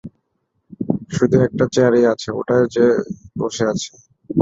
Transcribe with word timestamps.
শুধু 1.11 1.37
একটা 1.47 1.65
চেয়ার-ই 1.73 2.03
আছে, 2.13 2.29
ওটায় 2.39 2.65
সে 2.73 2.85
বসে 3.39 3.63
আছে। 3.71 3.89